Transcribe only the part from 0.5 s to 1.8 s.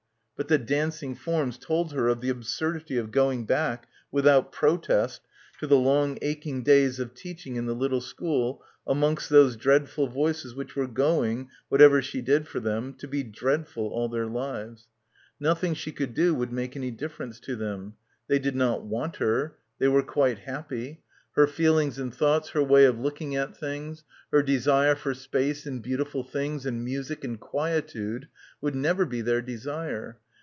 dancing forms